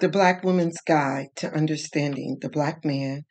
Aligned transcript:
The 0.00 0.08
Black 0.08 0.44
Woman's 0.44 0.80
Guide 0.80 1.30
to 1.36 1.52
Understanding 1.52 2.38
the 2.40 2.48
Black 2.48 2.84
Man 2.84 3.24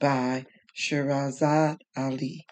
by 0.00 0.46
Shahrazad 0.74 1.76
Ali. 1.94 2.46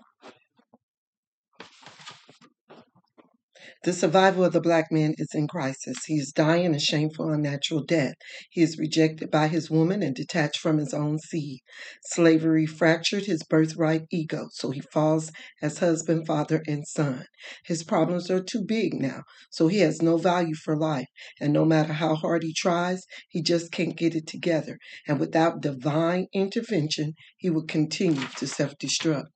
The 3.85 3.93
survival 3.93 4.45
of 4.45 4.53
the 4.53 4.61
black 4.61 4.93
man 4.93 5.17
is 5.19 5.35
in 5.35 5.49
crisis. 5.49 6.05
He 6.07 6.15
is 6.15 6.31
dying 6.31 6.73
a 6.73 6.79
shameful, 6.79 7.31
unnatural 7.31 7.83
death. 7.83 8.15
He 8.49 8.63
is 8.63 8.79
rejected 8.79 9.29
by 9.29 9.49
his 9.49 9.73
woman 9.73 10.05
and 10.05 10.15
detached 10.15 10.59
from 10.59 10.79
his 10.79 10.95
own 10.95 11.19
seed. 11.19 11.63
Slavery 12.05 12.65
fractured 12.65 13.25
his 13.25 13.43
birthright 13.43 14.03
ego, 14.13 14.47
so 14.53 14.71
he 14.71 14.81
falls 14.81 15.33
as 15.61 15.79
husband, 15.79 16.29
father, 16.29 16.63
and 16.69 16.87
son. 16.87 17.27
His 17.65 17.83
problems 17.83 18.31
are 18.31 18.41
too 18.41 18.63
big 18.63 18.95
now, 18.95 19.25
so 19.51 19.67
he 19.67 19.79
has 19.79 20.01
no 20.01 20.17
value 20.17 20.55
for 20.55 20.77
life. 20.77 21.09
And 21.41 21.53
no 21.53 21.65
matter 21.65 21.95
how 21.95 22.15
hard 22.15 22.45
he 22.45 22.55
tries, 22.55 23.05
he 23.31 23.43
just 23.43 23.73
can't 23.73 23.97
get 23.97 24.15
it 24.15 24.29
together. 24.29 24.79
And 25.09 25.19
without 25.19 25.61
divine 25.61 26.29
intervention, 26.33 27.15
he 27.37 27.51
will 27.51 27.67
continue 27.67 28.29
to 28.37 28.47
self 28.47 28.79
destruct. 28.79 29.27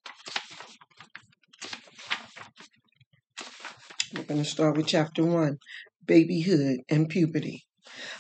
We're 4.14 4.22
going 4.22 4.42
to 4.42 4.48
start 4.48 4.76
with 4.76 4.86
chapter 4.86 5.24
one 5.24 5.58
babyhood 6.06 6.78
and 6.88 7.08
puberty. 7.08 7.64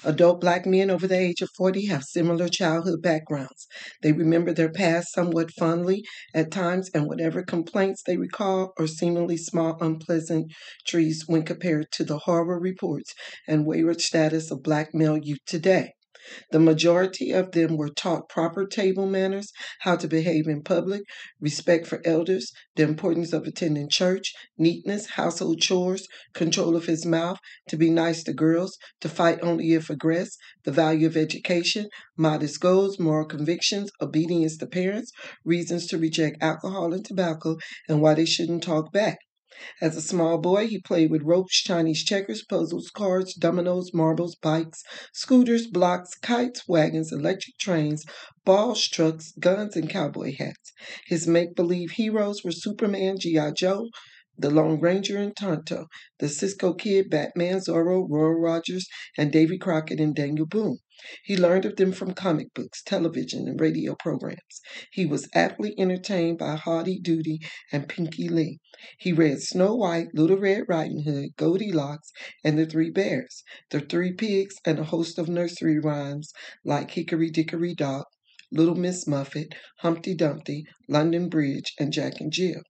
Adult 0.04 0.40
black 0.40 0.66
men 0.66 0.90
over 0.90 1.06
the 1.06 1.18
age 1.18 1.42
of 1.42 1.50
40 1.56 1.86
have 1.86 2.02
similar 2.02 2.48
childhood 2.48 3.02
backgrounds. 3.02 3.68
They 4.02 4.12
remember 4.12 4.52
their 4.52 4.70
past 4.70 5.12
somewhat 5.12 5.52
fondly 5.52 6.02
at 6.34 6.50
times, 6.50 6.90
and 6.94 7.06
whatever 7.06 7.42
complaints 7.42 8.02
they 8.02 8.16
recall 8.16 8.72
are 8.78 8.86
seemingly 8.86 9.36
small 9.36 9.76
unpleasant 9.80 10.52
trees 10.86 11.24
when 11.26 11.42
compared 11.42 11.92
to 11.92 12.04
the 12.04 12.18
horror 12.18 12.58
reports 12.58 13.14
and 13.46 13.66
wayward 13.66 14.00
status 14.00 14.50
of 14.50 14.62
black 14.62 14.92
male 14.92 15.18
youth 15.18 15.44
today. 15.46 15.92
The 16.50 16.58
majority 16.58 17.30
of 17.30 17.52
them 17.52 17.76
were 17.76 17.88
taught 17.88 18.28
proper 18.28 18.66
table 18.66 19.06
manners, 19.06 19.52
how 19.80 19.94
to 19.94 20.08
behave 20.08 20.48
in 20.48 20.62
public, 20.62 21.02
respect 21.40 21.86
for 21.86 22.00
elders, 22.04 22.50
the 22.74 22.82
importance 22.82 23.32
of 23.32 23.46
attending 23.46 23.88
church, 23.88 24.32
neatness, 24.58 25.10
household 25.10 25.60
chores, 25.60 26.08
control 26.34 26.74
of 26.74 26.86
his 26.86 27.06
mouth, 27.06 27.38
to 27.68 27.76
be 27.76 27.90
nice 27.90 28.24
to 28.24 28.32
girls, 28.32 28.76
to 29.00 29.08
fight 29.08 29.38
only 29.40 29.72
if 29.72 29.88
aggressed, 29.88 30.36
the 30.64 30.72
value 30.72 31.06
of 31.06 31.16
education, 31.16 31.88
modest 32.16 32.60
goals, 32.60 32.98
moral 32.98 33.26
convictions, 33.26 33.90
obedience 34.00 34.56
to 34.56 34.66
parents, 34.66 35.12
reasons 35.44 35.86
to 35.86 35.96
reject 35.96 36.42
alcohol 36.42 36.92
and 36.92 37.04
tobacco, 37.04 37.56
and 37.88 38.02
why 38.02 38.14
they 38.14 38.26
shouldn't 38.26 38.64
talk 38.64 38.92
back. 38.92 39.18
As 39.80 39.96
a 39.96 40.02
small 40.02 40.38
boy, 40.38 40.66
he 40.66 40.80
played 40.80 41.08
with 41.12 41.22
ropes, 41.22 41.62
Chinese 41.62 42.02
checkers, 42.02 42.42
puzzles, 42.44 42.90
cards, 42.90 43.32
dominoes, 43.32 43.94
marbles, 43.94 44.34
bikes, 44.34 44.82
scooters, 45.12 45.68
blocks, 45.68 46.16
kites, 46.16 46.66
wagons, 46.66 47.12
electric 47.12 47.56
trains, 47.56 48.04
balls, 48.44 48.88
trucks, 48.88 49.32
guns, 49.38 49.76
and 49.76 49.88
cowboy 49.88 50.34
hats. 50.36 50.72
His 51.06 51.28
make 51.28 51.54
believe 51.54 51.92
heroes 51.92 52.42
were 52.42 52.50
Superman, 52.50 53.20
G.I. 53.20 53.52
Joe, 53.52 53.88
the 54.38 54.50
Lone 54.50 54.80
Ranger 54.80 55.18
and 55.18 55.34
Tonto, 55.34 55.86
the 56.18 56.28
Cisco 56.28 56.74
Kid, 56.74 57.08
Batman, 57.10 57.60
Zorro, 57.60 58.06
Roy 58.08 58.30
Rogers, 58.30 58.86
and 59.16 59.32
Davy 59.32 59.58
Crockett 59.58 60.00
and 60.00 60.14
Daniel 60.14 60.46
Boone. 60.46 60.78
He 61.22 61.36
learned 61.36 61.66
of 61.66 61.76
them 61.76 61.92
from 61.92 62.14
comic 62.14 62.54
books, 62.54 62.82
television, 62.82 63.46
and 63.46 63.60
radio 63.60 63.94
programs. 63.94 64.62
He 64.90 65.04
was 65.04 65.28
aptly 65.34 65.74
entertained 65.78 66.38
by 66.38 66.56
Howdy 66.56 67.00
Doody 67.00 67.40
and 67.70 67.86
Pinky 67.86 68.28
Lee. 68.28 68.60
He 68.98 69.12
read 69.12 69.42
Snow 69.42 69.74
White, 69.74 70.08
Little 70.14 70.38
Red 70.38 70.64
Riding 70.68 71.02
Hood, 71.02 71.36
Goldilocks, 71.36 72.10
and 72.42 72.58
the 72.58 72.64
Three 72.64 72.90
Bears, 72.90 73.44
the 73.70 73.80
Three 73.80 74.14
Pigs, 74.14 74.56
and 74.64 74.78
a 74.78 74.84
host 74.84 75.18
of 75.18 75.28
nursery 75.28 75.78
rhymes 75.78 76.32
like 76.64 76.90
Hickory 76.90 77.30
Dickory 77.30 77.74
Dock, 77.74 78.08
Little 78.52 78.74
Miss 78.74 79.06
Muffet, 79.06 79.54
Humpty 79.78 80.14
Dumpty, 80.14 80.64
London 80.88 81.28
Bridge, 81.28 81.74
and 81.78 81.92
Jack 81.92 82.20
and 82.20 82.32
Jill. 82.32 82.62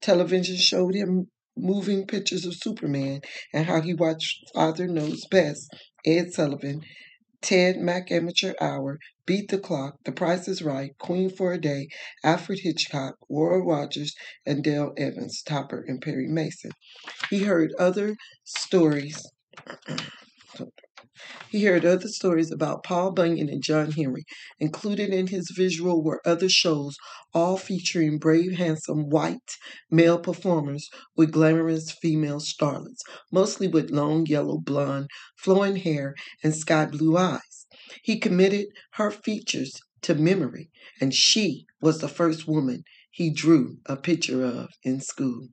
Television 0.00 0.56
showed 0.56 0.94
him 0.94 1.28
moving 1.56 2.06
pictures 2.06 2.44
of 2.44 2.54
Superman 2.54 3.20
and 3.52 3.66
how 3.66 3.80
he 3.80 3.94
watched 3.94 4.44
Father 4.54 4.86
Knows 4.86 5.24
Best, 5.30 5.68
Ed 6.04 6.32
Sullivan, 6.32 6.82
Ted 7.42 7.76
Mack 7.78 8.10
Amateur 8.10 8.54
Hour, 8.60 8.98
Beat 9.24 9.48
the 9.48 9.58
Clock, 9.58 9.96
The 10.04 10.12
Price 10.12 10.48
is 10.48 10.62
Right, 10.62 10.90
Queen 10.98 11.30
for 11.30 11.52
a 11.52 11.60
Day, 11.60 11.88
Alfred 12.22 12.60
Hitchcock, 12.62 13.16
Roy 13.28 13.58
Rogers, 13.58 14.14
and 14.44 14.62
Dale 14.62 14.92
Evans, 14.96 15.42
Topper, 15.42 15.84
and 15.86 16.02
Perry 16.02 16.28
Mason. 16.28 16.72
He 17.30 17.44
heard 17.44 17.72
other 17.78 18.16
stories. 18.44 19.30
He 21.50 21.64
heard 21.64 21.84
other 21.84 22.08
stories 22.08 22.52
about 22.52 22.84
Paul 22.84 23.10
Bunyan 23.10 23.48
and 23.48 23.62
John 23.62 23.90
Henry. 23.90 24.24
Included 24.60 25.10
in 25.12 25.26
his 25.26 25.50
visual 25.54 26.00
were 26.02 26.22
other 26.24 26.48
shows, 26.48 26.96
all 27.34 27.56
featuring 27.58 28.18
brave, 28.18 28.52
handsome, 28.52 29.10
white 29.10 29.56
male 29.90 30.18
performers 30.18 30.88
with 31.16 31.32
glamorous 31.32 31.90
female 31.90 32.38
starlets, 32.38 33.00
mostly 33.32 33.66
with 33.66 33.90
long 33.90 34.26
yellow 34.26 34.58
blonde, 34.58 35.08
flowing 35.36 35.76
hair 35.76 36.14
and 36.44 36.54
sky 36.54 36.86
blue 36.86 37.16
eyes. 37.16 37.66
He 38.04 38.18
committed 38.20 38.66
her 38.92 39.10
features 39.10 39.72
to 40.02 40.14
memory, 40.14 40.70
and 41.00 41.12
she 41.12 41.66
was 41.82 41.98
the 41.98 42.08
first 42.08 42.46
woman 42.46 42.84
he 43.10 43.28
drew 43.28 43.78
a 43.86 43.96
picture 43.96 44.44
of 44.44 44.68
in 44.84 45.00
school. 45.00 45.48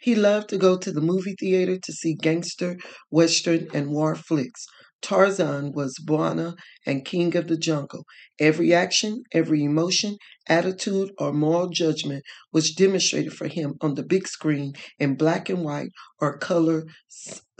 He 0.00 0.14
loved 0.14 0.48
to 0.50 0.58
go 0.58 0.78
to 0.78 0.92
the 0.92 1.00
movie 1.00 1.34
theater 1.40 1.76
to 1.76 1.92
see 1.92 2.14
gangster, 2.14 2.78
western, 3.10 3.66
and 3.74 3.90
war 3.90 4.14
flicks. 4.14 4.64
Tarzan 5.04 5.72
was 5.72 5.98
Bwana 6.02 6.56
and 6.86 7.04
king 7.04 7.36
of 7.36 7.46
the 7.46 7.58
jungle. 7.58 8.06
Every 8.38 8.72
action, 8.72 9.22
every 9.32 9.62
emotion, 9.62 10.16
attitude, 10.48 11.10
or 11.18 11.30
moral 11.30 11.68
judgment 11.68 12.24
was 12.54 12.72
demonstrated 12.72 13.34
for 13.34 13.46
him 13.46 13.74
on 13.82 13.96
the 13.96 14.02
big 14.02 14.26
screen 14.26 14.72
in 14.98 15.16
black 15.16 15.50
and 15.50 15.62
white 15.62 15.90
or 16.22 16.38
color 16.38 16.84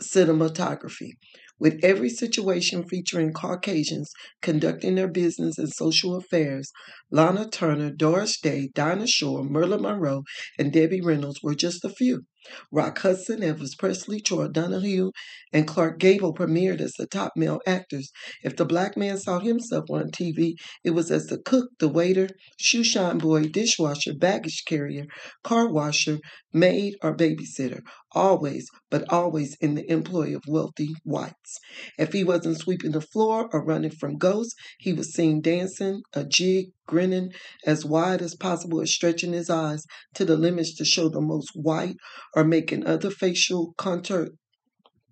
cinematography 0.00 1.18
with 1.58 1.78
every 1.84 2.08
situation 2.08 2.88
featuring 2.88 3.34
Caucasians 3.34 4.10
conducting 4.40 4.94
their 4.94 5.08
business 5.08 5.58
and 5.58 5.70
social 5.70 6.16
affairs, 6.16 6.72
Lana 7.10 7.46
Turner, 7.50 7.90
Doris 7.90 8.40
Day, 8.40 8.70
Dinah 8.74 9.06
Shore, 9.06 9.44
Marilyn 9.44 9.82
Monroe, 9.82 10.24
and 10.58 10.72
Debbie 10.72 11.02
Reynolds 11.02 11.42
were 11.42 11.54
just 11.54 11.84
a 11.84 11.90
few. 11.90 12.24
Rock 12.70 12.98
Hudson, 12.98 13.40
Elvis 13.40 13.78
Presley, 13.78 14.20
Troy 14.20 14.48
Donahue, 14.48 15.10
and 15.52 15.66
Clark 15.66 15.98
Gable 15.98 16.34
premiered 16.34 16.80
as 16.80 16.92
the 16.92 17.06
top 17.06 17.32
male 17.36 17.60
actors. 17.66 18.10
If 18.42 18.56
the 18.56 18.64
black 18.64 18.96
man 18.96 19.18
saw 19.18 19.40
himself 19.40 19.84
on 19.90 20.10
TV, 20.10 20.54
it 20.82 20.90
was 20.90 21.10
as 21.10 21.26
the 21.26 21.38
cook, 21.38 21.70
the 21.78 21.88
waiter, 21.88 22.28
shoe 22.58 22.84
shine 22.84 23.18
boy, 23.18 23.44
dishwasher, 23.44 24.14
baggage 24.14 24.64
carrier, 24.66 25.06
car 25.42 25.68
washer, 25.68 26.18
maid, 26.52 26.94
or 27.02 27.16
babysitter. 27.16 27.80
Always, 28.12 28.68
but 28.90 29.10
always 29.12 29.56
in 29.60 29.74
the 29.74 29.90
employ 29.90 30.36
of 30.36 30.42
wealthy 30.46 30.94
whites. 31.04 31.58
If 31.98 32.12
he 32.12 32.22
wasn't 32.24 32.58
sweeping 32.58 32.92
the 32.92 33.00
floor 33.00 33.48
or 33.52 33.64
running 33.64 33.90
from 33.90 34.18
ghosts, 34.18 34.54
he 34.78 34.92
was 34.92 35.12
seen 35.12 35.40
dancing, 35.40 36.02
a 36.12 36.24
jig, 36.24 36.66
grinning 36.86 37.32
as 37.66 37.84
wide 37.84 38.22
as 38.22 38.34
possible 38.34 38.78
and 38.78 38.88
stretching 38.88 39.32
his 39.32 39.50
eyes 39.50 39.84
to 40.14 40.24
the 40.24 40.36
limits 40.36 40.74
to 40.74 40.84
show 40.84 41.08
the 41.08 41.20
most 41.20 41.50
white 41.54 41.96
or 42.34 42.44
making 42.44 42.86
other 42.86 43.10
facial 43.10 43.74
contour, 43.76 44.28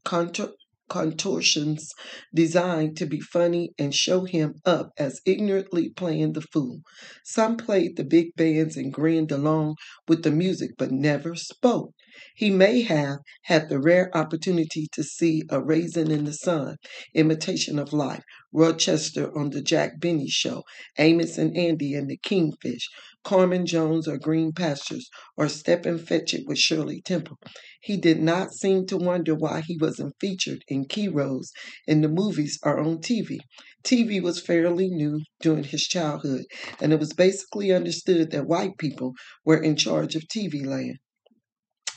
contour, 0.04 0.50
contortions 0.92 1.94
designed 2.34 2.94
to 2.98 3.06
be 3.06 3.18
funny 3.18 3.72
and 3.78 3.94
show 3.94 4.24
him 4.24 4.54
up 4.66 4.90
as 4.98 5.22
ignorantly 5.24 5.88
playing 5.88 6.34
the 6.34 6.42
fool. 6.42 6.82
Some 7.24 7.56
played 7.56 7.96
the 7.96 8.04
big 8.04 8.34
bands 8.36 8.76
and 8.76 8.92
grinned 8.92 9.32
along 9.32 9.76
with 10.06 10.22
the 10.22 10.30
music 10.30 10.72
but 10.76 10.90
never 10.90 11.34
spoke. 11.34 11.94
He 12.36 12.50
may 12.50 12.82
have 12.82 13.20
had 13.44 13.70
the 13.70 13.80
rare 13.80 14.14
opportunity 14.14 14.86
to 14.92 15.02
see 15.02 15.44
A 15.48 15.62
Raisin 15.62 16.10
in 16.10 16.24
the 16.24 16.34
Sun, 16.34 16.76
Imitation 17.14 17.78
of 17.78 17.94
Life, 17.94 18.22
Rochester 18.52 19.34
on 19.36 19.50
the 19.50 19.62
Jack 19.62 19.98
Benny 19.98 20.28
Show, 20.28 20.64
Amos 20.98 21.38
and 21.38 21.56
Andy 21.56 21.94
and 21.94 22.10
the 22.10 22.18
Kingfish, 22.18 22.88
Carmen 23.24 23.64
Jones 23.64 24.06
or 24.06 24.18
Green 24.18 24.52
Pastures, 24.52 25.08
or 25.36 25.48
Stepin 25.48 25.98
Fetchit 25.98 26.46
with 26.46 26.58
Shirley 26.58 27.00
Temple. 27.00 27.38
He 27.80 27.96
did 27.96 28.20
not 28.20 28.52
seem 28.52 28.86
to 28.86 28.96
wonder 28.96 29.34
why 29.34 29.62
he 29.62 29.78
wasn't 29.78 30.16
featured 30.20 30.64
in 30.68 30.84
key 30.84 31.08
roles 31.08 31.52
in 31.86 32.02
the 32.02 32.08
movies 32.08 32.58
or 32.62 32.78
on 32.78 32.98
TV. 32.98 33.38
TV 33.84 34.20
was 34.20 34.40
fairly 34.40 34.88
new 34.88 35.22
during 35.40 35.64
his 35.64 35.86
childhood, 35.86 36.44
and 36.80 36.92
it 36.92 37.00
was 37.00 37.12
basically 37.12 37.72
understood 37.72 38.30
that 38.32 38.46
white 38.46 38.76
people 38.76 39.14
were 39.44 39.62
in 39.62 39.76
charge 39.76 40.14
of 40.14 40.28
TV 40.28 40.64
land. 40.66 40.98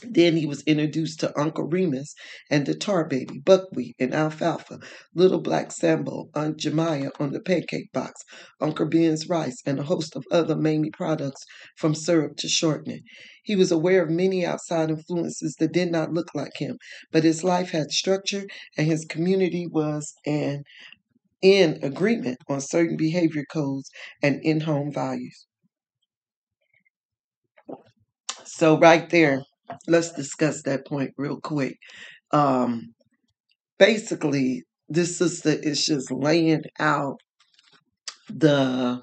Then 0.02 0.36
he 0.36 0.46
was 0.46 0.62
introduced 0.62 1.20
to 1.20 1.38
Uncle 1.38 1.64
Remus 1.64 2.14
and 2.50 2.66
the 2.66 2.74
Tar 2.74 3.06
Baby, 3.06 3.38
Buckwheat 3.38 3.96
and 3.98 4.14
Alfalfa, 4.14 4.78
Little 5.14 5.40
Black 5.40 5.72
Sambo, 5.72 6.28
Aunt 6.34 6.58
Jemima 6.58 7.10
on 7.18 7.32
the 7.32 7.40
pancake 7.40 7.92
box, 7.92 8.22
Uncle 8.60 8.86
Ben's 8.86 9.28
rice, 9.28 9.62
and 9.64 9.78
a 9.78 9.84
host 9.84 10.14
of 10.16 10.24
other 10.30 10.56
Mamie 10.56 10.90
products 10.90 11.44
from 11.76 11.94
syrup 11.94 12.36
to 12.38 12.48
shortening. 12.48 13.02
He 13.42 13.56
was 13.56 13.72
aware 13.72 14.02
of 14.02 14.10
many 14.10 14.44
outside 14.44 14.90
influences 14.90 15.54
that 15.60 15.72
did 15.72 15.90
not 15.90 16.12
look 16.12 16.34
like 16.34 16.56
him, 16.58 16.78
but 17.12 17.24
his 17.24 17.42
life 17.44 17.70
had 17.70 17.90
structure 17.90 18.46
and 18.76 18.86
his 18.86 19.04
community 19.04 19.66
was 19.66 20.14
an 20.26 20.64
in 21.42 21.78
agreement 21.82 22.38
on 22.48 22.60
certain 22.60 22.96
behavior 22.96 23.44
codes 23.52 23.90
and 24.22 24.42
in 24.42 24.60
home 24.60 24.92
values. 24.92 25.46
So, 28.44 28.78
right 28.78 29.08
there, 29.10 29.42
let's 29.86 30.12
discuss 30.12 30.62
that 30.62 30.86
point 30.86 31.12
real 31.16 31.40
quick. 31.40 31.78
Um, 32.32 32.94
basically, 33.78 34.64
this 34.88 35.18
sister 35.18 35.50
is 35.50 35.84
just 35.84 36.10
laying 36.10 36.62
out 36.78 37.20
the 38.28 39.00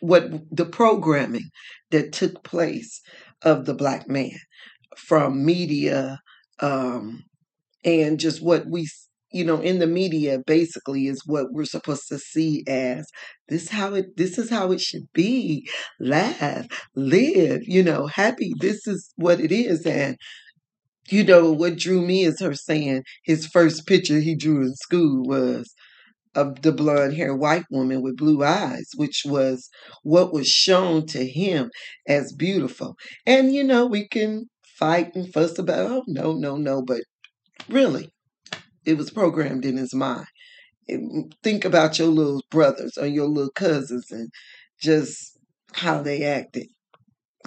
what 0.00 0.30
the 0.50 0.66
programming 0.66 1.50
that 1.90 2.12
took 2.12 2.44
place 2.44 3.00
of 3.42 3.64
the 3.64 3.74
black 3.74 4.08
man 4.08 4.38
from 4.96 5.44
media 5.44 6.20
um, 6.60 7.24
and 7.84 8.20
just 8.20 8.42
what 8.42 8.66
we 8.66 8.86
you 9.32 9.44
know 9.44 9.60
in 9.60 9.78
the 9.78 9.86
media 9.86 10.38
basically 10.46 11.06
is 11.06 11.22
what 11.26 11.46
we're 11.52 11.64
supposed 11.64 12.08
to 12.08 12.18
see 12.18 12.64
as 12.66 13.06
this 13.48 13.68
how 13.68 13.94
it 13.94 14.16
this 14.16 14.38
is 14.38 14.50
how 14.50 14.72
it 14.72 14.80
should 14.80 15.06
be. 15.12 15.68
Laugh 16.00 16.66
live 16.94 17.60
you 17.62 17.82
know 17.82 18.06
happy. 18.06 18.52
This 18.60 18.86
is 18.86 19.12
what 19.16 19.40
it 19.40 19.52
is. 19.52 19.86
And 19.86 20.16
you 21.10 21.24
know 21.24 21.52
what 21.52 21.76
drew 21.78 22.02
me 22.04 22.24
is 22.24 22.40
her 22.40 22.54
saying 22.54 23.04
his 23.24 23.46
first 23.46 23.86
picture 23.86 24.20
he 24.20 24.34
drew 24.34 24.62
in 24.62 24.74
school 24.74 25.24
was 25.24 25.74
of 26.34 26.62
the 26.62 26.72
blonde 26.72 27.14
haired 27.14 27.38
white 27.38 27.64
woman 27.70 28.02
with 28.02 28.16
blue 28.16 28.44
eyes, 28.44 28.88
which 28.96 29.22
was 29.26 29.68
what 30.02 30.32
was 30.32 30.46
shown 30.48 31.06
to 31.06 31.26
him 31.26 31.70
as 32.06 32.32
beautiful. 32.32 32.96
And 33.26 33.54
you 33.54 33.64
know, 33.64 33.86
we 33.86 34.06
can 34.08 34.48
fight 34.62 35.14
and 35.14 35.32
fuss 35.32 35.58
about, 35.58 35.90
oh, 35.90 36.04
no, 36.06 36.32
no, 36.34 36.56
no, 36.56 36.82
but 36.82 37.02
really, 37.68 38.10
it 38.88 38.96
was 38.96 39.10
programmed 39.10 39.66
in 39.66 39.76
his 39.76 39.94
mind. 39.94 40.26
Think 41.42 41.66
about 41.66 41.98
your 41.98 42.08
little 42.08 42.42
brothers 42.50 42.96
or 42.96 43.06
your 43.06 43.26
little 43.26 43.50
cousins 43.50 44.10
and 44.10 44.30
just 44.80 45.38
how 45.74 46.02
they 46.02 46.24
acted. 46.24 46.68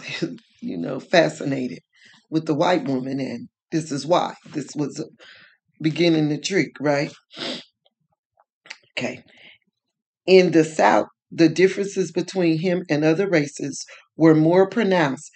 you 0.61 0.77
know, 0.77 0.99
fascinated 0.99 1.79
with 2.29 2.45
the 2.45 2.53
white 2.53 2.85
woman, 2.85 3.19
and 3.19 3.49
this 3.71 3.91
is 3.91 4.05
why. 4.05 4.35
This 4.53 4.75
was 4.75 5.03
beginning 5.81 6.29
the 6.29 6.37
trick, 6.37 6.73
right? 6.79 7.11
Okay. 8.97 9.23
In 10.27 10.51
the 10.51 10.63
South, 10.63 11.07
the 11.31 11.49
differences 11.49 12.11
between 12.11 12.59
him 12.59 12.83
and 12.87 13.03
other 13.03 13.27
races 13.27 13.83
were 14.15 14.35
more 14.35 14.69
pronounced, 14.69 15.31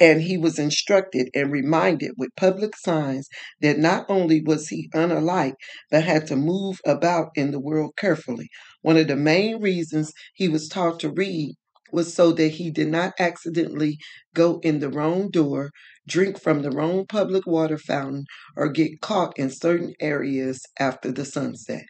and 0.00 0.22
he 0.22 0.36
was 0.38 0.58
instructed 0.58 1.28
and 1.34 1.50
reminded 1.50 2.12
with 2.16 2.30
public 2.36 2.76
signs 2.76 3.28
that 3.60 3.78
not 3.78 4.06
only 4.08 4.40
was 4.40 4.68
he 4.68 4.88
unlike, 4.94 5.54
but 5.90 6.04
had 6.04 6.26
to 6.28 6.36
move 6.36 6.80
about 6.86 7.30
in 7.34 7.50
the 7.50 7.60
world 7.60 7.94
carefully. 7.96 8.48
One 8.82 8.96
of 8.96 9.08
the 9.08 9.16
main 9.16 9.60
reasons 9.60 10.12
he 10.34 10.48
was 10.48 10.68
taught 10.68 11.00
to 11.00 11.10
read 11.10 11.54
was 11.92 12.12
so 12.14 12.32
that 12.32 12.48
he 12.52 12.70
did 12.70 12.88
not 12.88 13.14
accidentally 13.18 13.98
go 14.34 14.58
in 14.62 14.80
the 14.80 14.88
wrong 14.90 15.30
door, 15.30 15.70
drink 16.06 16.40
from 16.40 16.62
the 16.62 16.70
wrong 16.70 17.06
public 17.06 17.46
water 17.46 17.78
fountain, 17.78 18.24
or 18.56 18.68
get 18.68 19.00
caught 19.00 19.38
in 19.38 19.50
certain 19.50 19.94
areas 20.00 20.62
after 20.78 21.10
the 21.12 21.24
sunset. 21.24 21.84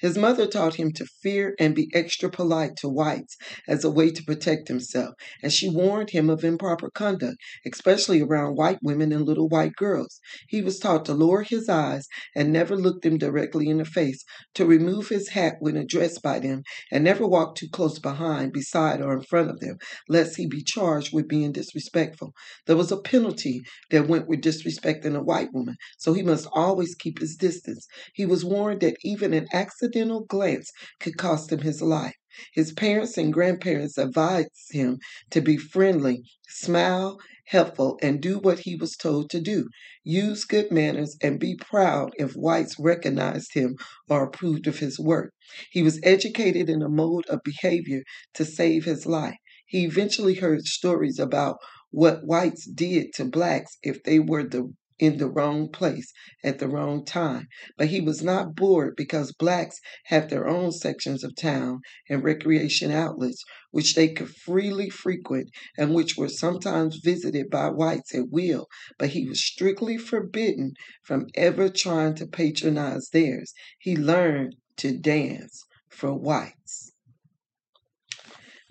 His 0.00 0.18
mother 0.18 0.48
taught 0.48 0.74
him 0.74 0.90
to 0.94 1.06
fear 1.22 1.54
and 1.60 1.76
be 1.76 1.88
extra 1.94 2.28
polite 2.28 2.74
to 2.78 2.88
whites 2.88 3.36
as 3.68 3.84
a 3.84 3.90
way 3.90 4.10
to 4.10 4.24
protect 4.24 4.66
himself, 4.66 5.14
and 5.44 5.52
she 5.52 5.68
warned 5.68 6.10
him 6.10 6.28
of 6.28 6.42
improper 6.42 6.90
conduct, 6.90 7.36
especially 7.64 8.20
around 8.20 8.56
white 8.56 8.80
women 8.82 9.12
and 9.12 9.24
little 9.24 9.48
white 9.48 9.76
girls. 9.76 10.20
He 10.48 10.60
was 10.60 10.80
taught 10.80 11.04
to 11.04 11.14
lower 11.14 11.42
his 11.42 11.68
eyes 11.68 12.08
and 12.34 12.52
never 12.52 12.74
look 12.74 13.02
them 13.02 13.16
directly 13.16 13.68
in 13.68 13.78
the 13.78 13.84
face, 13.84 14.24
to 14.54 14.66
remove 14.66 15.08
his 15.08 15.28
hat 15.28 15.56
when 15.60 15.76
addressed 15.76 16.20
by 16.20 16.40
them, 16.40 16.62
and 16.90 17.04
never 17.04 17.24
walk 17.26 17.54
too 17.54 17.68
close 17.70 18.00
behind, 18.00 18.52
beside, 18.52 19.00
or 19.00 19.12
in 19.12 19.22
front 19.22 19.50
of 19.50 19.60
them, 19.60 19.76
lest 20.08 20.36
he 20.36 20.46
be 20.48 20.62
charged 20.64 21.12
with 21.12 21.28
being 21.28 21.52
disrespectful. 21.52 22.34
There 22.66 22.76
was 22.76 22.90
a 22.90 22.96
penalty 23.00 23.62
that 23.90 24.08
went 24.08 24.26
with 24.26 24.40
disrespecting 24.40 25.14
a 25.14 25.22
white 25.22 25.52
woman, 25.52 25.76
so 25.96 26.12
he 26.12 26.22
must 26.22 26.48
always 26.52 26.96
keep 26.96 27.20
his 27.20 27.36
distance. 27.36 27.86
He 28.14 28.26
was 28.26 28.44
warned 28.44 28.80
that 28.80 28.96
even 29.04 29.32
an 29.32 29.46
accident 29.52 29.71
accidental 29.72 30.24
glance 30.24 30.70
could 31.00 31.16
cost 31.16 31.50
him 31.50 31.60
his 31.60 31.80
life. 31.80 32.14
His 32.52 32.72
parents 32.72 33.16
and 33.16 33.32
grandparents 33.32 33.96
advised 33.96 34.50
him 34.70 34.98
to 35.30 35.40
be 35.40 35.56
friendly, 35.56 36.24
smile, 36.48 37.18
helpful, 37.46 37.98
and 38.02 38.20
do 38.20 38.38
what 38.38 38.60
he 38.60 38.76
was 38.76 38.96
told 38.96 39.30
to 39.30 39.40
do. 39.40 39.68
Use 40.04 40.44
good 40.44 40.70
manners 40.70 41.16
and 41.22 41.40
be 41.40 41.56
proud 41.56 42.12
if 42.18 42.32
whites 42.32 42.76
recognized 42.78 43.54
him 43.54 43.76
or 44.08 44.24
approved 44.24 44.66
of 44.66 44.78
his 44.78 44.98
work. 44.98 45.32
He 45.70 45.82
was 45.82 46.00
educated 46.02 46.68
in 46.68 46.82
a 46.82 46.88
mode 46.88 47.26
of 47.26 47.42
behavior 47.42 48.02
to 48.34 48.44
save 48.44 48.84
his 48.84 49.06
life. 49.06 49.36
He 49.66 49.84
eventually 49.84 50.34
heard 50.34 50.66
stories 50.66 51.18
about 51.18 51.56
what 51.90 52.24
whites 52.26 52.66
did 52.66 53.12
to 53.14 53.24
blacks 53.24 53.78
if 53.82 54.02
they 54.02 54.18
were 54.18 54.44
the 54.44 54.72
in 54.98 55.18
the 55.18 55.28
wrong 55.28 55.68
place 55.68 56.12
at 56.44 56.58
the 56.58 56.68
wrong 56.68 57.04
time. 57.04 57.48
But 57.76 57.88
he 57.88 58.00
was 58.00 58.22
not 58.22 58.54
bored 58.54 58.94
because 58.96 59.32
blacks 59.32 59.80
have 60.04 60.30
their 60.30 60.46
own 60.48 60.72
sections 60.72 61.24
of 61.24 61.34
town 61.36 61.80
and 62.08 62.22
recreation 62.24 62.90
outlets 62.90 63.44
which 63.70 63.94
they 63.94 64.08
could 64.08 64.28
freely 64.28 64.90
frequent 64.90 65.50
and 65.76 65.94
which 65.94 66.16
were 66.16 66.28
sometimes 66.28 66.96
visited 67.02 67.50
by 67.50 67.68
whites 67.70 68.14
at 68.14 68.30
will. 68.30 68.68
But 68.98 69.10
he 69.10 69.26
was 69.28 69.44
strictly 69.44 69.96
forbidden 69.98 70.74
from 71.02 71.26
ever 71.34 71.68
trying 71.68 72.14
to 72.16 72.26
patronize 72.26 73.08
theirs. 73.12 73.52
He 73.78 73.96
learned 73.96 74.56
to 74.76 74.96
dance 74.96 75.64
for 75.88 76.14
whites. 76.14 76.91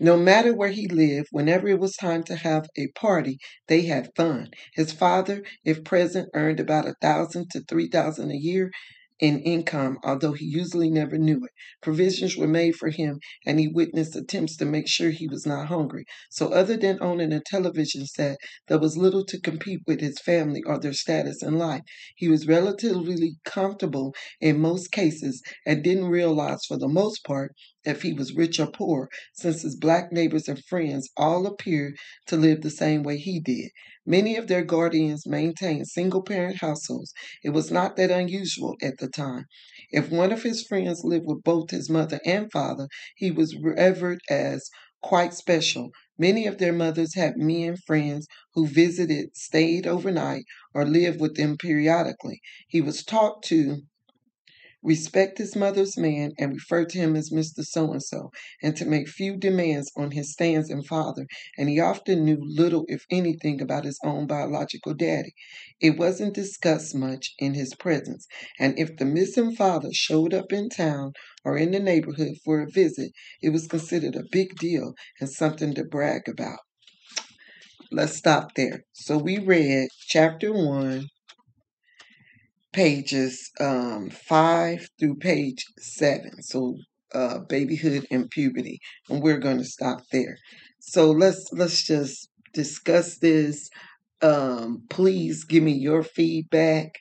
No 0.01 0.17
matter 0.17 0.53
where 0.53 0.71
he 0.71 0.87
lived, 0.87 1.27
whenever 1.31 1.67
it 1.69 1.79
was 1.79 1.95
time 1.95 2.23
to 2.23 2.35
have 2.35 2.65
a 2.75 2.87
party, 2.87 3.37
they 3.67 3.83
had 3.83 4.09
fun. 4.15 4.49
His 4.73 4.91
father, 4.91 5.43
if 5.63 5.83
present, 5.83 6.27
earned 6.33 6.59
about 6.59 6.87
a 6.87 6.95
thousand 7.01 7.51
to 7.51 7.61
three 7.61 7.87
thousand 7.87 8.31
a 8.31 8.35
year, 8.35 8.71
in 9.19 9.39
income, 9.41 9.99
although 10.03 10.31
he 10.33 10.45
usually 10.45 10.89
never 10.89 11.19
knew 11.19 11.37
it. 11.45 11.51
Provisions 11.83 12.35
were 12.35 12.47
made 12.47 12.75
for 12.75 12.89
him, 12.89 13.19
and 13.45 13.59
he 13.59 13.67
witnessed 13.67 14.15
attempts 14.15 14.57
to 14.57 14.65
make 14.65 14.87
sure 14.87 15.11
he 15.11 15.27
was 15.27 15.45
not 15.45 15.67
hungry. 15.67 16.05
So, 16.31 16.47
other 16.47 16.77
than 16.77 16.97
owning 16.99 17.31
a 17.31 17.39
television 17.39 18.07
set, 18.07 18.37
there 18.67 18.79
was 18.79 18.97
little 18.97 19.23
to 19.25 19.39
compete 19.39 19.81
with 19.85 20.01
his 20.01 20.19
family 20.19 20.63
or 20.65 20.79
their 20.79 20.93
status 20.93 21.43
in 21.43 21.59
life. 21.59 21.83
He 22.15 22.27
was 22.27 22.47
relatively 22.47 23.35
comfortable 23.45 24.15
in 24.39 24.59
most 24.59 24.91
cases 24.91 25.43
and 25.63 25.83
didn't 25.83 26.05
realize, 26.09 26.65
for 26.67 26.79
the 26.79 26.87
most 26.89 27.23
part, 27.23 27.53
if 27.83 28.01
he 28.01 28.13
was 28.13 28.35
rich 28.35 28.59
or 28.59 28.67
poor, 28.67 29.09
since 29.33 29.61
his 29.61 29.75
black 29.75 30.11
neighbors 30.11 30.47
and 30.47 30.63
friends 30.65 31.09
all 31.17 31.45
appeared 31.47 31.95
to 32.27 32.37
live 32.37 32.61
the 32.61 32.69
same 32.69 33.03
way 33.03 33.17
he 33.17 33.39
did. 33.39 33.71
Many 34.05 34.35
of 34.35 34.47
their 34.47 34.63
guardians 34.63 35.27
maintained 35.27 35.87
single 35.87 36.21
parent 36.23 36.57
households. 36.57 37.13
It 37.43 37.49
was 37.51 37.71
not 37.71 37.95
that 37.97 38.11
unusual 38.11 38.75
at 38.81 38.97
the 38.97 39.07
time. 39.07 39.45
If 39.91 40.09
one 40.11 40.31
of 40.31 40.43
his 40.43 40.63
friends 40.63 41.03
lived 41.03 41.25
with 41.25 41.43
both 41.43 41.71
his 41.71 41.89
mother 41.89 42.19
and 42.25 42.51
father, 42.51 42.87
he 43.15 43.31
was 43.31 43.55
revered 43.55 44.19
as 44.29 44.69
quite 45.01 45.33
special. 45.33 45.89
Many 46.17 46.45
of 46.45 46.59
their 46.59 46.73
mothers 46.73 47.15
had 47.15 47.37
men 47.37 47.75
friends 47.87 48.27
who 48.53 48.67
visited, 48.67 49.35
stayed 49.35 49.87
overnight, 49.87 50.43
or 50.73 50.85
lived 50.85 51.19
with 51.19 51.35
them 51.35 51.57
periodically. 51.57 52.41
He 52.67 52.81
was 52.81 53.03
taught 53.03 53.41
to 53.43 53.81
respect 54.83 55.37
his 55.37 55.55
mother's 55.55 55.97
man 55.97 56.31
and 56.37 56.53
refer 56.53 56.85
to 56.85 56.97
him 56.97 57.15
as 57.15 57.31
Mr. 57.31 57.63
So 57.63 57.91
and 57.91 58.01
so, 58.01 58.31
and 58.61 58.75
to 58.77 58.85
make 58.85 59.07
few 59.07 59.37
demands 59.37 59.91
on 59.95 60.11
his 60.11 60.31
stance 60.31 60.69
and 60.69 60.85
father, 60.85 61.27
and 61.57 61.69
he 61.69 61.79
often 61.79 62.25
knew 62.25 62.37
little, 62.41 62.85
if 62.87 63.05
anything, 63.11 63.61
about 63.61 63.85
his 63.85 63.99
own 64.03 64.27
biological 64.27 64.93
daddy. 64.93 65.33
It 65.79 65.97
wasn't 65.97 66.33
discussed 66.33 66.95
much 66.95 67.33
in 67.39 67.53
his 67.53 67.75
presence, 67.75 68.27
and 68.59 68.77
if 68.79 68.97
the 68.97 69.05
missing 69.05 69.55
father 69.55 69.89
showed 69.91 70.33
up 70.33 70.51
in 70.53 70.69
town 70.69 71.13
or 71.43 71.57
in 71.57 71.71
the 71.71 71.79
neighborhood 71.79 72.37
for 72.43 72.61
a 72.61 72.69
visit, 72.69 73.11
it 73.41 73.49
was 73.49 73.67
considered 73.67 74.15
a 74.15 74.23
big 74.31 74.55
deal 74.57 74.93
and 75.19 75.29
something 75.29 75.73
to 75.75 75.83
brag 75.83 76.27
about. 76.27 76.59
Let's 77.91 78.15
stop 78.15 78.55
there. 78.55 78.83
So 78.93 79.17
we 79.17 79.37
read 79.37 79.89
chapter 80.07 80.53
1 80.53 81.07
pages 82.73 83.51
um, 83.59 84.09
five 84.09 84.87
through 84.99 85.15
page 85.15 85.65
seven. 85.79 86.41
So 86.43 86.77
uh, 87.13 87.39
babyhood 87.49 88.05
and 88.11 88.29
puberty, 88.29 88.79
and 89.09 89.21
we're 89.21 89.39
going 89.39 89.57
to 89.57 89.65
stop 89.65 90.01
there. 90.11 90.37
So 90.79 91.11
let's 91.11 91.45
let's 91.51 91.85
just 91.85 92.29
discuss 92.53 93.17
this. 93.17 93.69
Um, 94.21 94.83
please 94.89 95.43
give 95.43 95.63
me 95.63 95.73
your 95.73 96.03
feedback. 96.03 96.95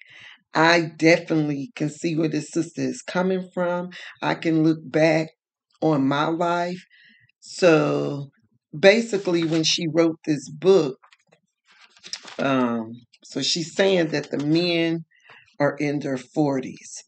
I 0.54 0.90
definitely 0.96 1.70
can 1.76 1.90
see 1.90 2.16
where 2.16 2.28
this 2.28 2.50
sister 2.50 2.82
is 2.82 3.02
coming 3.02 3.48
from. 3.54 3.90
I 4.20 4.34
can 4.34 4.64
look 4.64 4.78
back 4.82 5.28
on 5.80 6.08
my 6.08 6.26
life. 6.26 6.82
So 7.40 8.30
basically, 8.78 9.44
when 9.44 9.64
she 9.64 9.86
wrote 9.92 10.18
this 10.24 10.48
book, 10.50 10.98
um, 12.38 12.92
so 13.24 13.42
she's 13.42 13.74
saying 13.74 14.08
that 14.08 14.30
the 14.30 14.38
men 14.38 15.04
are 15.60 15.76
in 15.76 16.00
their 16.00 16.16
40s 16.16 17.02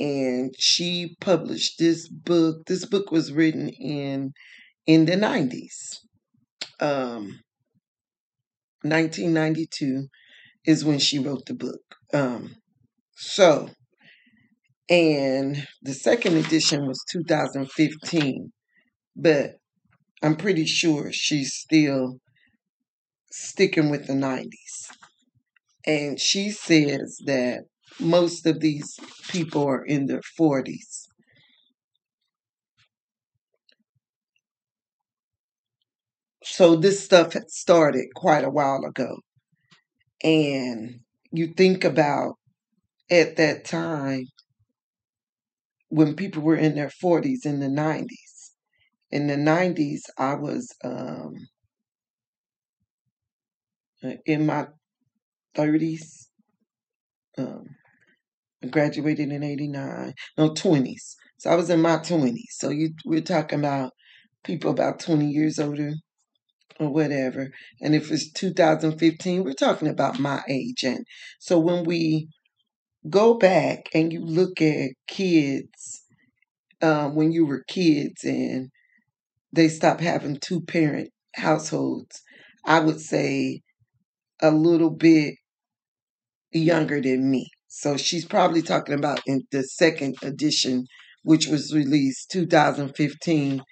and 0.00 0.54
she 0.58 1.14
published 1.20 1.78
this 1.78 2.08
book. 2.08 2.64
This 2.66 2.86
book 2.86 3.12
was 3.12 3.32
written 3.32 3.68
in 3.68 4.32
in 4.86 5.04
the 5.04 5.12
90s. 5.12 5.98
Um, 6.80 7.40
1992 8.82 10.06
is 10.64 10.84
when 10.84 10.98
she 10.98 11.18
wrote 11.18 11.44
the 11.46 11.54
book. 11.54 11.82
Um, 12.14 12.56
so, 13.14 13.68
and 14.88 15.66
the 15.82 15.92
second 15.92 16.38
edition 16.38 16.86
was 16.86 17.04
2015, 17.12 18.52
but 19.14 19.56
I'm 20.22 20.36
pretty 20.36 20.64
sure 20.64 21.12
she's 21.12 21.52
still 21.52 22.16
sticking 23.30 23.90
with 23.90 24.06
the 24.06 24.14
90s. 24.14 24.48
And 25.86 26.18
she 26.18 26.50
says 26.50 27.18
that 27.26 27.64
most 27.98 28.46
of 28.46 28.60
these 28.60 28.98
people 29.28 29.66
are 29.66 29.84
in 29.84 30.06
their 30.06 30.22
40s. 30.22 31.08
So 36.44 36.76
this 36.76 37.02
stuff 37.02 37.32
had 37.32 37.50
started 37.50 38.08
quite 38.14 38.44
a 38.44 38.50
while 38.50 38.84
ago. 38.84 39.20
And 40.22 41.00
you 41.32 41.48
think 41.48 41.84
about 41.84 42.34
at 43.10 43.36
that 43.36 43.64
time 43.64 44.26
when 45.88 46.14
people 46.16 46.42
were 46.42 46.56
in 46.56 46.74
their 46.74 46.88
40s 46.90 47.44
in 47.44 47.60
the 47.60 47.68
90s. 47.68 48.52
In 49.10 49.26
the 49.26 49.36
90s, 49.36 50.08
I 50.16 50.34
was 50.34 50.72
um, 50.84 51.48
in 54.26 54.46
my 54.46 54.68
30s. 55.54 56.28
Um, 57.38 57.76
I 58.62 58.68
graduated 58.68 59.30
in 59.32 59.42
89, 59.42 60.14
no, 60.38 60.50
20s. 60.54 61.16
So 61.38 61.50
I 61.50 61.54
was 61.56 61.70
in 61.70 61.80
my 61.82 61.98
20s. 61.98 62.58
So 62.58 62.70
you, 62.70 62.90
we're 63.04 63.20
talking 63.22 63.58
about 63.60 63.92
people 64.44 64.70
about 64.70 65.00
20 65.00 65.26
years 65.28 65.58
older 65.58 65.92
or 66.80 66.90
whatever. 66.90 67.50
And 67.80 67.94
if 67.94 68.10
it's 68.10 68.32
2015, 68.32 69.44
we're 69.44 69.54
talking 69.54 69.88
about 69.88 70.18
my 70.20 70.42
age. 70.48 70.84
And 70.84 71.06
so 71.38 71.58
when 71.58 71.84
we 71.84 72.28
go 73.10 73.34
back 73.34 73.88
and 73.94 74.12
you 74.12 74.24
look 74.24 74.60
at 74.62 74.90
kids 75.08 76.02
um, 76.82 77.14
when 77.14 77.32
you 77.32 77.46
were 77.46 77.64
kids 77.68 78.24
and 78.24 78.70
they 79.52 79.68
stopped 79.68 80.00
having 80.00 80.38
two 80.40 80.60
parent 80.62 81.10
households, 81.36 82.22
I 82.64 82.80
would 82.80 83.00
say 83.00 83.62
a 84.42 84.50
little 84.50 84.90
bit 84.90 85.34
younger 86.52 87.00
than 87.00 87.28
me. 87.30 87.50
So 87.70 87.96
she's 87.96 88.26
probably 88.26 88.60
talking 88.62 88.94
about 88.94 89.20
in 89.26 89.42
the 89.50 89.62
second 89.62 90.16
edition, 90.22 90.86
which 91.22 91.46
was 91.46 91.74
released 91.74 92.30
2015 92.30 93.62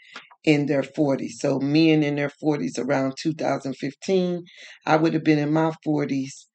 in 0.44 0.66
their 0.66 0.82
40s. 0.82 1.38
So 1.40 1.58
men 1.60 2.02
in 2.02 2.16
their 2.16 2.30
40s 2.30 2.78
around 2.78 3.16
2015. 3.20 4.44
I 4.86 4.96
would 4.96 5.12
have 5.14 5.24
been 5.24 5.38
in 5.38 5.52
my 5.52 5.72
40s 5.84 6.46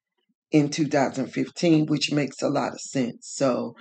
in 0.50 0.70
2015, 0.70 1.86
which 1.86 2.12
makes 2.12 2.42
a 2.42 2.48
lot 2.48 2.72
of 2.72 2.80
sense. 2.80 3.28
So 3.32 3.74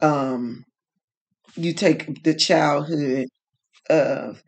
um 0.00 0.64
you 1.56 1.72
take 1.74 2.22
the 2.24 2.34
childhood 2.34 3.28
of 3.90 4.42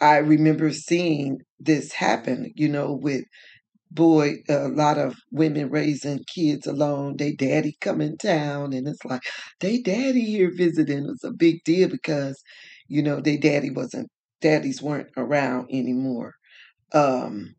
I 0.00 0.16
remember 0.18 0.70
seeing 0.72 1.38
this 1.58 1.92
happen, 1.92 2.52
you 2.54 2.68
know, 2.68 2.92
with 2.92 3.24
boy, 3.94 4.36
a 4.48 4.68
lot 4.68 4.98
of 4.98 5.16
women 5.32 5.70
raising 5.70 6.24
kids 6.34 6.66
alone. 6.66 7.16
They 7.18 7.32
daddy 7.32 7.76
come 7.80 8.00
in 8.00 8.16
town, 8.18 8.72
and 8.74 8.88
it's 8.88 9.04
like 9.04 9.22
they 9.60 9.80
daddy 9.82 10.24
here 10.24 10.52
visiting. 10.54 11.08
It's 11.10 11.24
a 11.24 11.32
big 11.32 11.64
deal 11.64 11.88
because, 11.88 12.42
you 12.88 13.02
know, 13.02 13.20
they 13.20 13.36
daddy 13.38 13.70
wasn't 13.70 14.08
daddies 14.40 14.82
weren't 14.82 15.10
around 15.16 15.68
anymore. 15.72 16.34
Um, 16.94 17.54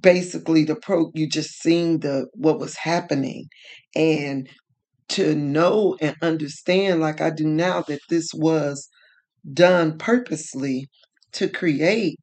basically, 0.00 0.64
the 0.64 0.76
pro 0.76 1.10
you 1.14 1.28
just 1.28 1.60
seen 1.60 2.00
the 2.00 2.26
what 2.34 2.58
was 2.58 2.76
happening, 2.76 3.46
and 3.94 4.48
to 5.10 5.34
know 5.36 5.96
and 6.00 6.16
understand 6.22 7.00
like 7.00 7.20
I 7.20 7.30
do 7.30 7.46
now 7.46 7.82
that 7.88 8.00
this 8.10 8.30
was 8.34 8.88
done 9.54 9.98
purposely 9.98 10.88
to 11.34 11.48
create 11.48 12.18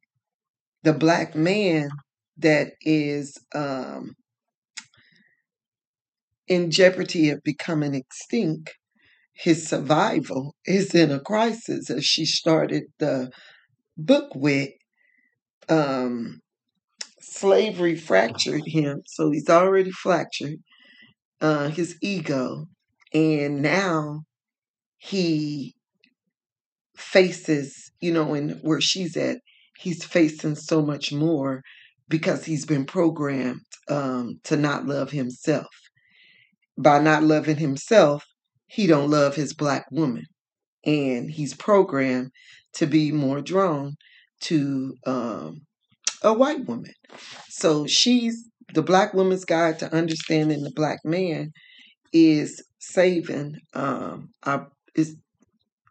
the 0.84 0.92
black 0.94 1.34
man 1.36 1.90
that 2.38 2.72
is 2.80 3.38
um, 3.54 4.14
in 6.48 6.70
jeopardy 6.70 7.30
of 7.30 7.42
becoming 7.42 7.94
extinct, 7.94 8.74
his 9.32 9.68
survival 9.68 10.54
is 10.64 10.94
in 10.94 11.10
a 11.10 11.20
crisis, 11.20 11.90
as 11.90 12.04
she 12.04 12.24
started 12.24 12.84
the 12.98 13.30
book 13.96 14.34
with. 14.34 14.70
Um, 15.68 16.40
slavery 17.20 17.96
fractured 17.96 18.62
him, 18.66 19.02
so 19.06 19.30
he's 19.30 19.48
already 19.48 19.90
fractured 19.90 20.56
uh, 21.40 21.68
his 21.68 21.96
ego, 22.02 22.66
and 23.12 23.62
now 23.62 24.22
he 24.98 25.74
faces, 26.96 27.90
you 28.00 28.12
know, 28.12 28.34
in 28.34 28.50
where 28.62 28.80
she's 28.80 29.16
at, 29.16 29.38
he's 29.78 30.04
facing 30.04 30.54
so 30.54 30.82
much 30.82 31.12
more 31.12 31.62
because 32.08 32.44
he's 32.44 32.66
been 32.66 32.84
programmed 32.84 33.60
um, 33.88 34.40
to 34.44 34.56
not 34.56 34.86
love 34.86 35.10
himself. 35.10 35.66
By 36.76 36.98
not 36.98 37.22
loving 37.22 37.56
himself, 37.56 38.24
he 38.66 38.86
don't 38.86 39.10
love 39.10 39.36
his 39.36 39.54
black 39.54 39.86
woman, 39.92 40.24
and 40.84 41.30
he's 41.30 41.54
programmed 41.54 42.30
to 42.74 42.86
be 42.86 43.12
more 43.12 43.40
drawn 43.40 43.94
to 44.42 44.94
um, 45.06 45.60
a 46.22 46.32
white 46.32 46.66
woman. 46.66 46.92
So 47.48 47.86
she's 47.86 48.48
the 48.74 48.82
black 48.82 49.14
woman's 49.14 49.44
guide 49.44 49.78
to 49.78 49.94
understanding 49.94 50.62
the 50.62 50.72
black 50.74 50.98
man 51.04 51.52
is 52.12 52.62
saving 52.78 53.56
um, 53.74 54.30
our 54.44 54.68
is 54.94 55.16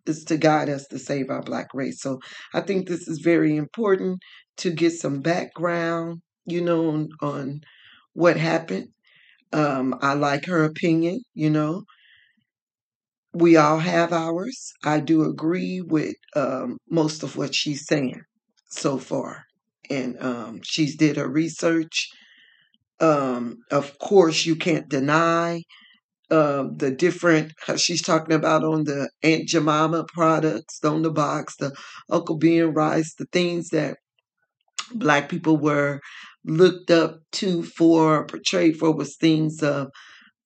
is 0.06 0.24
to 0.26 0.38
guide 0.38 0.70
us 0.70 0.86
to 0.88 1.00
save 1.00 1.30
our 1.30 1.42
black 1.42 1.68
race. 1.74 2.02
So 2.02 2.20
I 2.54 2.62
think 2.62 2.88
this 2.88 3.08
is 3.08 3.20
very 3.20 3.56
important 3.56 4.20
to 4.58 4.72
get 4.72 4.92
some 4.94 5.22
background, 5.22 6.22
you 6.46 6.62
know, 6.62 6.90
on, 6.90 7.10
on 7.22 7.62
what 8.14 8.38
happened. 8.38 8.90
Um, 9.54 9.96
I 10.02 10.14
like 10.14 10.46
her 10.46 10.64
opinion, 10.66 11.22
you 11.34 11.50
know. 11.50 11.84
We 13.34 13.58
all 13.58 13.80
have 13.80 14.14
ours. 14.14 14.74
I 14.84 15.00
do 15.00 15.24
agree 15.24 15.82
with 15.82 16.16
um, 16.36 16.78
most 16.90 17.24
of 17.24 17.36
what 17.36 17.56
she's 17.56 17.86
saying 17.88 18.22
so 18.70 18.98
far. 18.98 19.46
And 19.90 20.22
um, 20.24 20.62
she's 20.64 20.96
did 20.96 21.18
her 21.18 21.28
research. 21.28 22.10
Um, 23.00 23.58
of 23.72 23.98
course, 24.00 24.46
you 24.46 24.56
can't 24.56 24.90
deny 24.90 25.64
uh, 26.32 26.66
the 26.76 26.92
different 26.92 27.54
she's 27.78 28.02
talking 28.02 28.36
about 28.36 28.64
on 28.64 28.86
the 28.86 29.10
Aunt 29.24 29.48
Jemima 29.48 30.06
products 30.14 30.84
on 30.84 31.02
the 31.04 31.12
box, 31.12 31.56
the 31.58 31.74
Uncle 32.10 32.38
Ben 32.38 32.74
rice, 32.74 33.16
the 33.16 33.28
things 33.32 33.70
that 33.70 33.98
black 34.94 35.30
people 35.30 35.58
were 35.58 36.00
looked 36.46 36.92
up 36.92 37.20
to 37.34 37.64
for, 37.64 38.26
portrayed 38.26 38.78
for 38.78 38.92
was 38.92 39.16
things 39.16 39.62
of 39.64 39.90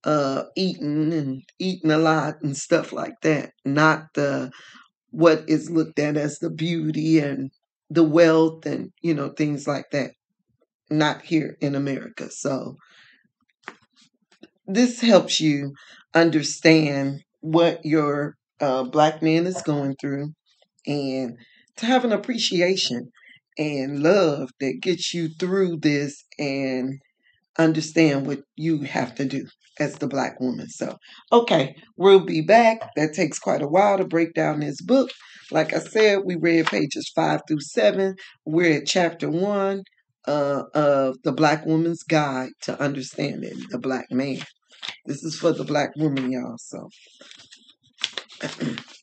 uh, 0.04 0.44
eating 0.56 1.12
and 1.12 1.44
eating 1.60 1.92
a 1.92 1.98
lot 1.98 2.36
and 2.42 2.56
stuff 2.56 2.94
like 2.94 3.16
that, 3.24 3.52
not 3.66 4.06
the 4.16 4.52
what 5.12 5.44
is 5.48 5.70
looked 5.70 6.00
at 6.00 6.18
as 6.18 6.40
the 6.40 6.50
beauty 6.50 7.20
and 7.20 7.50
the 7.90 8.04
wealth 8.04 8.66
and 8.66 8.92
you 9.02 9.14
know 9.14 9.30
things 9.30 9.68
like 9.68 9.86
that. 9.92 10.12
Not 10.90 11.24
here 11.24 11.58
in 11.60 11.76
America. 11.76 12.30
So 12.32 12.76
this 14.68 15.02
helps 15.02 15.40
you 15.40 15.74
understand 16.14 17.24
what 17.42 17.84
your 17.84 18.36
uh, 18.60 18.84
black 18.84 19.22
man 19.22 19.46
is 19.46 19.62
going 19.62 19.96
through 20.00 20.34
and 20.86 21.38
to 21.78 21.86
have 21.86 22.06
an 22.06 22.12
appreciation 22.12 23.12
and 23.58 24.02
love 24.04 24.50
that 24.60 24.82
gets 24.82 25.14
you 25.14 25.30
through 25.40 25.78
this 25.82 26.24
and 26.38 27.00
understand 27.58 28.28
what 28.28 28.40
you 28.56 28.82
have 28.82 29.16
to 29.16 29.26
do 29.26 29.46
as 29.80 29.96
the 29.96 30.08
black 30.08 30.40
woman. 30.40 30.70
So, 30.70 30.98
okay, 31.32 31.76
we'll 31.98 32.26
be 32.26 32.42
back. 32.42 32.90
That 32.96 33.14
takes 33.14 33.40
quite 33.40 33.62
a 33.62 33.68
while 33.68 33.98
to 33.98 34.06
break 34.06 34.34
down 34.34 34.60
this 34.60 34.82
book. 34.82 35.10
Like 35.52 35.74
I 35.74 35.80
said, 35.80 36.20
we 36.26 36.36
read 36.36 36.68
pages 36.68 37.12
five 37.16 37.42
through 37.48 37.62
seven. 37.62 38.16
We're 38.46 38.80
at 38.80 38.88
chapter 38.88 39.30
one 39.30 39.84
uh, 40.28 40.64
of 40.74 41.18
the 41.24 41.32
Black 41.32 41.66
Woman's 41.66 42.04
Guide 42.04 42.50
to 42.64 42.80
Understanding 42.82 43.64
the 43.70 43.80
Black 43.80 44.06
Man. 44.12 44.40
This 45.06 45.24
is 45.24 45.38
for 45.38 45.52
the 45.54 45.64
black 45.64 45.92
woman, 45.96 46.32
y'all. 46.32 46.58
So 46.58 46.90